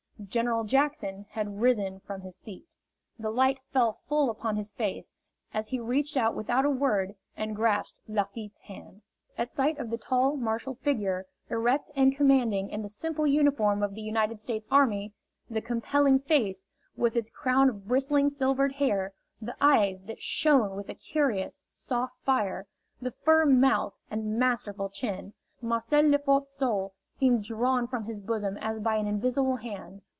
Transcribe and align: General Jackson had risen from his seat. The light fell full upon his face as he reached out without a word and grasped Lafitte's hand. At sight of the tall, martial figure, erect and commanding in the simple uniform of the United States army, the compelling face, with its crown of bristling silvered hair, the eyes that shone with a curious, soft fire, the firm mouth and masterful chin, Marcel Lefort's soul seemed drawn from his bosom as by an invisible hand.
General 0.29 0.65
Jackson 0.65 1.25
had 1.31 1.61
risen 1.63 1.99
from 2.01 2.21
his 2.21 2.37
seat. 2.37 2.75
The 3.17 3.31
light 3.31 3.57
fell 3.73 4.01
full 4.07 4.29
upon 4.29 4.55
his 4.55 4.69
face 4.69 5.15
as 5.51 5.69
he 5.69 5.79
reached 5.79 6.15
out 6.15 6.35
without 6.35 6.63
a 6.63 6.69
word 6.69 7.15
and 7.35 7.55
grasped 7.55 7.97
Lafitte's 8.07 8.59
hand. 8.59 9.01
At 9.35 9.49
sight 9.49 9.79
of 9.79 9.89
the 9.89 9.97
tall, 9.97 10.37
martial 10.37 10.75
figure, 10.75 11.25
erect 11.49 11.89
and 11.95 12.15
commanding 12.15 12.69
in 12.69 12.83
the 12.83 12.87
simple 12.87 13.25
uniform 13.25 13.81
of 13.81 13.95
the 13.95 14.01
United 14.01 14.39
States 14.39 14.67
army, 14.69 15.11
the 15.49 15.59
compelling 15.59 16.19
face, 16.19 16.67
with 16.95 17.15
its 17.15 17.31
crown 17.31 17.67
of 17.67 17.87
bristling 17.87 18.29
silvered 18.29 18.73
hair, 18.73 19.13
the 19.41 19.55
eyes 19.59 20.03
that 20.03 20.21
shone 20.21 20.75
with 20.75 20.87
a 20.87 20.93
curious, 20.93 21.63
soft 21.73 22.15
fire, 22.23 22.67
the 23.01 23.09
firm 23.09 23.59
mouth 23.59 23.95
and 24.11 24.37
masterful 24.37 24.87
chin, 24.87 25.33
Marcel 25.63 26.03
Lefort's 26.03 26.51
soul 26.51 26.93
seemed 27.07 27.43
drawn 27.43 27.87
from 27.87 28.05
his 28.05 28.21
bosom 28.21 28.55
as 28.59 28.79
by 28.79 28.97
an 28.97 29.07
invisible 29.07 29.55
hand. 29.57 30.01